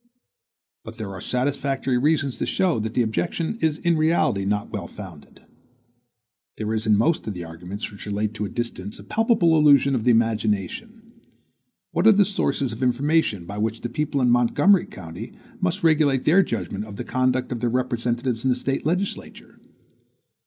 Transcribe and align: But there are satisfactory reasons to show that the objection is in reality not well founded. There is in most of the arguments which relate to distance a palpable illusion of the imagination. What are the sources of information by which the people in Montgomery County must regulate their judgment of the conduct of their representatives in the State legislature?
But 0.83 0.97
there 0.97 1.11
are 1.11 1.21
satisfactory 1.21 1.95
reasons 1.99 2.39
to 2.39 2.47
show 2.47 2.79
that 2.79 2.95
the 2.95 3.03
objection 3.03 3.59
is 3.61 3.77
in 3.77 3.95
reality 3.95 4.45
not 4.45 4.71
well 4.71 4.87
founded. 4.87 5.43
There 6.57 6.73
is 6.73 6.87
in 6.87 6.97
most 6.97 7.27
of 7.27 7.35
the 7.35 7.43
arguments 7.43 7.91
which 7.91 8.07
relate 8.07 8.33
to 8.33 8.47
distance 8.47 8.97
a 8.97 9.03
palpable 9.03 9.55
illusion 9.59 9.93
of 9.93 10.03
the 10.03 10.09
imagination. 10.09 11.03
What 11.91 12.07
are 12.07 12.11
the 12.13 12.25
sources 12.25 12.71
of 12.71 12.81
information 12.81 13.45
by 13.45 13.59
which 13.59 13.81
the 13.81 13.89
people 13.89 14.21
in 14.21 14.31
Montgomery 14.31 14.87
County 14.87 15.33
must 15.59 15.83
regulate 15.83 16.23
their 16.23 16.41
judgment 16.41 16.83
of 16.85 16.97
the 16.97 17.03
conduct 17.03 17.51
of 17.51 17.59
their 17.59 17.69
representatives 17.69 18.43
in 18.43 18.49
the 18.49 18.55
State 18.55 18.83
legislature? 18.87 19.59